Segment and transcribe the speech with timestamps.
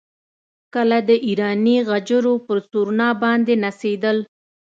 [0.73, 4.17] کله د ایراني غجرو پر سورنا باندې نڅېدل.